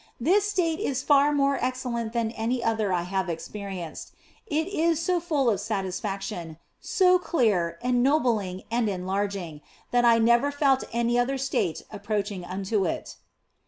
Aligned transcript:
This 0.19 0.49
state 0.49 0.79
is 0.79 1.03
far 1.03 1.31
more 1.31 1.59
excellent 1.63 2.11
than 2.11 2.31
any 2.31 2.63
other 2.63 2.91
I 2.91 3.03
have 3.03 3.29
experienced; 3.29 4.13
it 4.47 4.67
is 4.67 4.99
so 4.99 5.19
full 5.19 5.47
of 5.47 5.59
satisfaction, 5.59 6.57
so 6.79 7.19
clear, 7.19 7.77
ennobling, 7.83 8.63
and 8.71 8.89
enlarging 8.89 9.61
that 9.91 10.03
I 10.03 10.17
never 10.17 10.51
felt 10.51 10.83
any 10.91 11.19
other 11.19 11.37
state 11.37 11.83
approaching 11.91 12.43
unto 12.43 12.83
it. 12.87 13.17